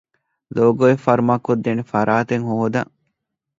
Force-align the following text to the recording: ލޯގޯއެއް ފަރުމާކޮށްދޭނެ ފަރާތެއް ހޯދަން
ލޯގޯއެއް 0.55 1.03
ފަރުމާކޮށްދޭނެ 1.05 1.83
ފަރާތެއް 1.91 2.45
ހޯދަން 2.49 2.91